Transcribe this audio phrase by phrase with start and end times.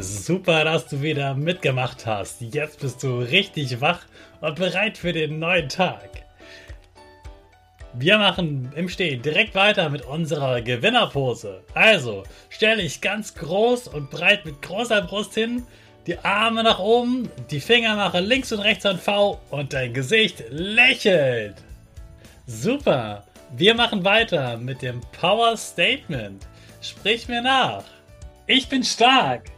[0.00, 2.40] Super, dass du wieder mitgemacht hast.
[2.40, 4.02] Jetzt bist du richtig wach
[4.40, 6.24] und bereit für den neuen Tag.
[7.94, 11.64] Wir machen im Stehen direkt weiter mit unserer Gewinnerpose.
[11.74, 15.64] Also, stelle dich ganz groß und breit mit großer Brust hin,
[16.06, 20.44] die Arme nach oben, die Finger machen links und rechts ein V und dein Gesicht
[20.50, 21.56] lächelt.
[22.46, 23.24] Super.
[23.56, 26.46] Wir machen weiter mit dem Power Statement.
[26.80, 27.82] Sprich mir nach.
[28.46, 29.57] Ich bin stark.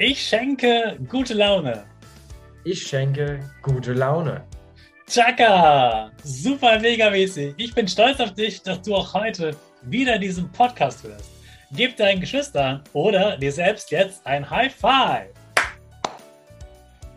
[0.00, 1.84] Ich schenke gute Laune.
[2.62, 4.44] Ich schenke gute Laune.
[5.10, 6.12] Chaka!
[6.22, 7.54] Super mega mäßig.
[7.56, 11.32] Ich bin stolz auf dich, dass du auch heute wieder diesen Podcast hörst.
[11.72, 15.32] Gib deinen Geschwistern oder dir selbst jetzt ein High Five.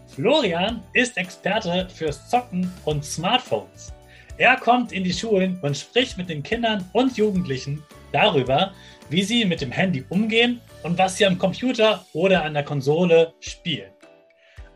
[0.07, 3.93] Florian ist Experte fürs Zocken und Smartphones.
[4.39, 8.73] Er kommt in die Schulen und spricht mit den Kindern und Jugendlichen darüber,
[9.09, 13.33] wie sie mit dem Handy umgehen und was sie am Computer oder an der Konsole
[13.39, 13.91] spielen.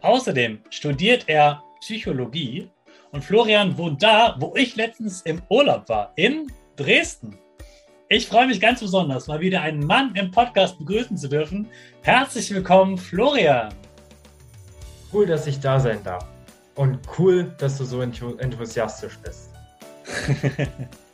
[0.02, 2.70] Außerdem studiert er Psychologie
[3.12, 7.38] und Florian wohnt da, wo ich letztens im Urlaub war, in Dresden.
[8.10, 11.68] Ich freue mich ganz besonders, mal wieder einen Mann im Podcast begrüßen zu dürfen.
[12.04, 13.74] Herzlich willkommen, Florian.
[15.12, 16.26] Cool, dass ich da sein darf.
[16.76, 19.50] Und cool, dass du so enthusiastisch bist.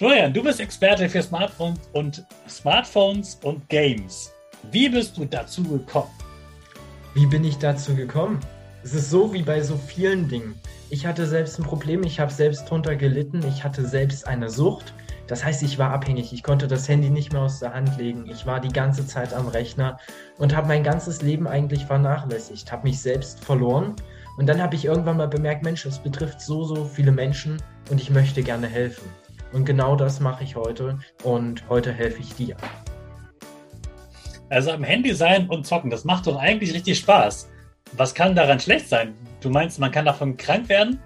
[0.00, 4.32] Florian, du bist Experte für Smartphones und Smartphones und Games.
[4.70, 6.08] Wie bist du dazu gekommen?
[7.12, 8.40] Wie bin ich dazu gekommen?
[8.82, 10.58] Es ist so wie bei so vielen Dingen.
[10.88, 14.94] Ich hatte selbst ein Problem, ich habe selbst drunter gelitten, ich hatte selbst eine Sucht.
[15.26, 18.24] Das heißt, ich war abhängig, ich konnte das Handy nicht mehr aus der Hand legen,
[18.26, 19.98] ich war die ganze Zeit am Rechner
[20.38, 23.96] und habe mein ganzes Leben eigentlich vernachlässigt, habe mich selbst verloren.
[24.38, 28.00] Und dann habe ich irgendwann mal bemerkt, Mensch, es betrifft so, so viele Menschen und
[28.00, 29.04] ich möchte gerne helfen.
[29.52, 32.56] Und genau das mache ich heute und heute helfe ich dir.
[34.48, 37.48] Also am Handy sein und zocken, das macht doch eigentlich richtig Spaß.
[37.92, 39.14] Was kann daran schlecht sein?
[39.40, 41.00] Du meinst, man kann davon krank werden?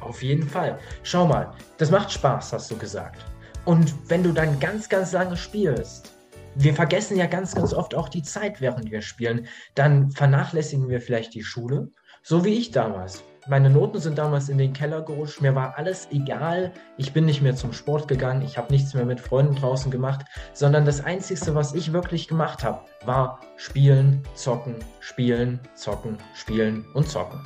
[0.00, 0.78] Auf jeden Fall.
[1.02, 3.24] Schau mal, das macht Spaß, hast du gesagt.
[3.64, 6.14] Und wenn du dann ganz, ganz lange spielst,
[6.54, 11.00] wir vergessen ja ganz, ganz oft auch die Zeit, während wir spielen, dann vernachlässigen wir
[11.00, 11.90] vielleicht die Schule,
[12.22, 13.22] so wie ich damals.
[13.50, 15.40] Meine Noten sind damals in den Keller gerutscht.
[15.40, 16.70] Mir war alles egal.
[16.98, 18.42] Ich bin nicht mehr zum Sport gegangen.
[18.42, 22.62] Ich habe nichts mehr mit Freunden draußen gemacht, sondern das Einzige, was ich wirklich gemacht
[22.62, 27.40] habe, war spielen, zocken, spielen, zocken, spielen und zocken.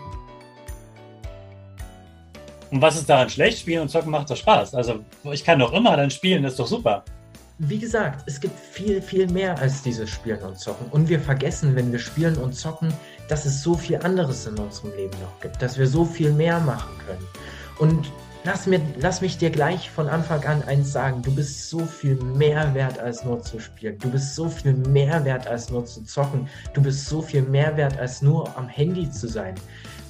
[2.72, 3.60] Und was ist daran schlecht?
[3.60, 4.74] Spielen und zocken macht doch Spaß.
[4.74, 7.04] Also ich kann doch immer dann spielen, das ist doch super.
[7.64, 10.84] Wie gesagt, es gibt viel, viel mehr als dieses Spielen und Zocken.
[10.90, 12.92] Und wir vergessen, wenn wir spielen und zocken,
[13.28, 16.58] dass es so viel anderes in unserem Leben noch gibt, dass wir so viel mehr
[16.58, 17.24] machen können.
[17.78, 18.10] Und
[18.42, 22.16] lass, mir, lass mich dir gleich von Anfang an eins sagen, du bist so viel
[22.16, 23.96] mehr wert als nur zu spielen.
[24.00, 26.48] Du bist so viel mehr wert als nur zu zocken.
[26.74, 29.54] Du bist so viel mehr wert als nur am Handy zu sein.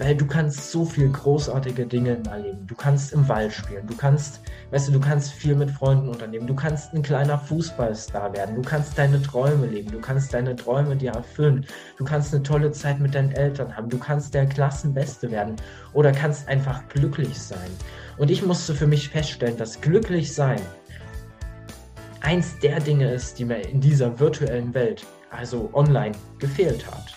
[0.03, 2.67] Weil du kannst so viel großartige Dinge erleben.
[2.67, 4.41] Du kannst im Wald spielen, du kannst,
[4.73, 8.63] weißt du, du kannst viel mit Freunden unternehmen, du kannst ein kleiner Fußballstar werden, du
[8.63, 11.67] kannst deine Träume leben, du kannst deine Träume dir erfüllen,
[11.99, 15.55] du kannst eine tolle Zeit mit deinen Eltern haben, du kannst der Klassenbeste werden
[15.93, 17.71] oder kannst einfach glücklich sein.
[18.19, 20.61] Und ich musste für mich feststellen, dass glücklich sein
[22.23, 27.15] eins der Dinge ist, die mir in dieser virtuellen Welt, also online, gefehlt hat.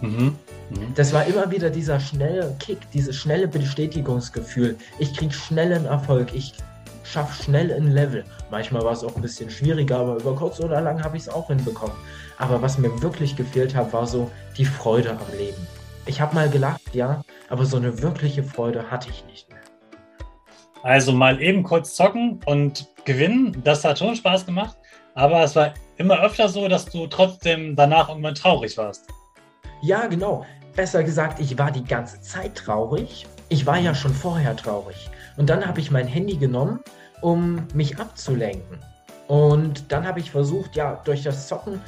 [0.00, 0.36] Mhm.
[0.70, 0.94] Mhm.
[0.94, 4.76] Das war immer wieder dieser schnelle Kick, dieses schnelle Bestätigungsgefühl.
[4.98, 6.54] Ich kriege schnellen Erfolg, ich
[7.04, 8.24] schaffe schnell ein Level.
[8.50, 11.28] Manchmal war es auch ein bisschen schwieriger, aber über kurz oder lang habe ich es
[11.28, 11.96] auch hinbekommen.
[12.38, 15.66] Aber was mir wirklich gefehlt hat, war so die Freude am Leben.
[16.06, 19.60] Ich habe mal gelacht, ja, aber so eine wirkliche Freude hatte ich nicht mehr.
[20.82, 24.76] Also mal eben kurz zocken und gewinnen, das hat schon Spaß gemacht,
[25.14, 29.06] aber es war immer öfter so, dass du trotzdem danach irgendwann traurig warst.
[29.82, 30.44] Ja, genau.
[30.74, 33.26] Besser gesagt, ich war die ganze Zeit traurig.
[33.48, 35.10] Ich war ja schon vorher traurig.
[35.36, 36.80] Und dann habe ich mein Handy genommen,
[37.20, 38.78] um mich abzulenken.
[39.28, 41.80] Und dann habe ich versucht, ja, durch das Zocken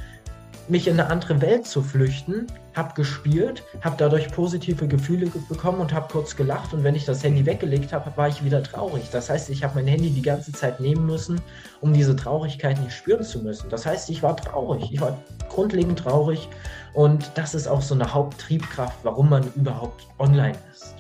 [0.71, 5.93] mich in eine andere Welt zu flüchten, habe gespielt, habe dadurch positive Gefühle bekommen und
[5.93, 9.09] habe kurz gelacht und wenn ich das Handy weggelegt habe, war ich wieder traurig.
[9.11, 11.41] Das heißt, ich habe mein Handy die ganze Zeit nehmen müssen,
[11.81, 13.69] um diese Traurigkeit nicht spüren zu müssen.
[13.71, 15.19] Das heißt, ich war traurig, ich war
[15.49, 16.49] grundlegend traurig
[16.95, 20.95] und das ist auch so eine Haupttriebkraft, warum man überhaupt online ist.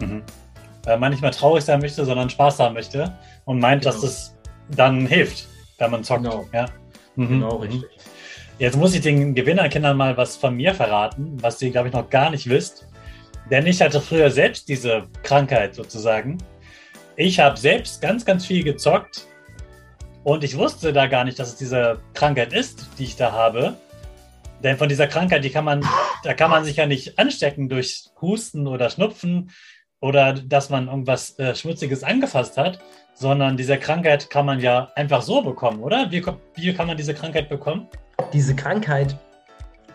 [0.00, 0.22] Mhm.
[0.84, 3.12] Weil man nicht mehr traurig sein möchte, sondern Spaß haben möchte
[3.44, 3.94] und meint, genau.
[3.94, 4.34] dass es
[4.70, 5.46] dann hilft,
[5.78, 6.22] wenn man zockt.
[6.22, 6.66] Genau, ja?
[7.24, 7.28] Mhm.
[7.28, 7.62] genau mhm.
[7.62, 7.90] richtig.
[8.58, 12.10] Jetzt muss ich den Gewinnerkindern mal was von mir verraten, was ihr, glaube ich, noch
[12.10, 12.86] gar nicht wisst.
[13.50, 16.38] Denn ich hatte früher selbst diese Krankheit sozusagen.
[17.16, 19.26] Ich habe selbst ganz, ganz viel gezockt
[20.24, 23.76] und ich wusste da gar nicht, dass es diese Krankheit ist, die ich da habe.
[24.62, 25.82] Denn von dieser Krankheit, die kann man,
[26.22, 29.50] da kann man sich ja nicht anstecken durch Husten oder Schnupfen
[30.00, 32.80] oder dass man irgendwas äh, Schmutziges angefasst hat,
[33.14, 36.10] sondern diese Krankheit kann man ja einfach so bekommen, oder?
[36.10, 36.24] Wie,
[36.56, 37.86] wie kann man diese Krankheit bekommen?
[38.32, 39.16] Diese Krankheit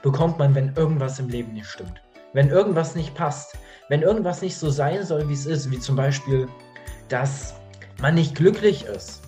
[0.03, 2.01] bekommt man, wenn irgendwas im Leben nicht stimmt.
[2.33, 3.57] Wenn irgendwas nicht passt.
[3.89, 5.71] Wenn irgendwas nicht so sein soll, wie es ist.
[5.71, 6.47] Wie zum Beispiel,
[7.09, 7.55] dass
[7.99, 9.21] man nicht glücklich ist.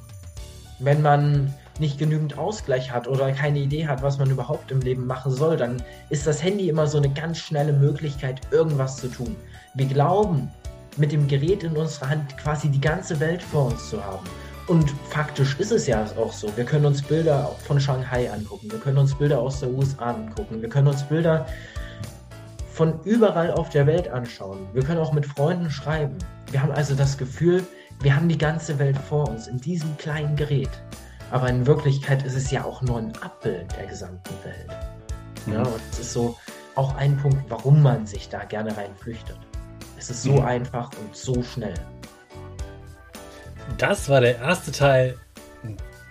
[0.80, 5.06] Wenn man nicht genügend Ausgleich hat oder keine Idee hat, was man überhaupt im Leben
[5.06, 9.36] machen soll, dann ist das Handy immer so eine ganz schnelle Möglichkeit, irgendwas zu tun.
[9.74, 10.52] Wir glauben,
[10.98, 14.26] mit dem Gerät in unserer Hand quasi die ganze Welt vor uns zu haben.
[14.68, 16.52] Und faktisch ist es ja auch so.
[16.58, 20.62] Wir können uns Bilder von Shanghai angucken, wir können uns Bilder aus der USA angucken,
[20.62, 21.48] wir können uns Bilder
[22.74, 24.68] von überall auf der Welt anschauen.
[24.74, 26.18] Wir können auch mit Freunden schreiben.
[26.52, 27.66] Wir haben also das Gefühl,
[28.02, 30.70] wir haben die ganze Welt vor uns in diesem kleinen Gerät.
[31.32, 34.78] Aber in Wirklichkeit ist es ja auch nur ein Abbild der gesamten Welt.
[35.46, 35.54] Mhm.
[35.54, 36.38] Ja, und es ist so
[36.76, 39.40] auch ein Punkt, warum man sich da gerne rein flüchtet.
[39.98, 40.46] Es ist so mhm.
[40.46, 41.74] einfach und so schnell.
[43.78, 45.18] Das war der erste Teil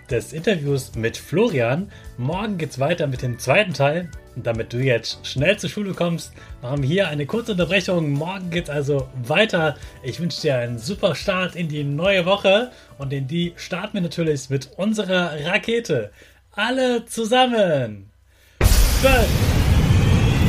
[0.09, 1.91] des Interviews mit Florian.
[2.17, 4.09] Morgen geht's weiter mit dem zweiten Teil.
[4.35, 6.31] Und damit du jetzt schnell zur Schule kommst,
[6.61, 8.11] machen wir hier eine kurze Unterbrechung.
[8.11, 9.75] Morgen geht's also weiter.
[10.03, 14.01] Ich wünsche dir einen super Start in die neue Woche und in die starten wir
[14.01, 16.11] natürlich mit unserer Rakete.
[16.51, 18.11] Alle zusammen.
[18.59, 19.13] 5,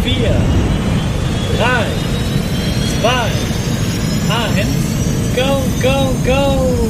[0.04, 0.14] 4,
[1.58, 2.07] 3,
[3.00, 3.30] 2, 1,
[5.36, 6.87] go, go, go!